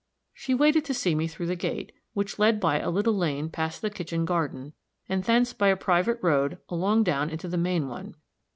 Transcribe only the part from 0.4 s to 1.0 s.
waited to